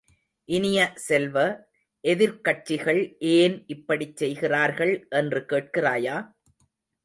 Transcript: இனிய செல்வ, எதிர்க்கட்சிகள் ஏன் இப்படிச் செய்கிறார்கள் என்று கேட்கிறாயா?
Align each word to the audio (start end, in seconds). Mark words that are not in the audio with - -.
இனிய 0.49 0.79
செல்வ, 0.95 1.35
எதிர்க்கட்சிகள் 2.03 3.01
ஏன் 3.35 3.63
இப்படிச் 3.67 4.17
செய்கிறார்கள் 4.17 5.07
என்று 5.09 5.41
கேட்கிறாயா? 5.49 6.17